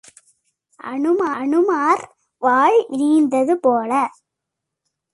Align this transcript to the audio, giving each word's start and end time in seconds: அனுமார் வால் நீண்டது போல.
அனுமார் 1.33 2.03
வால் 2.41 2.79
நீண்டது 2.89 3.55
போல. 3.61 3.91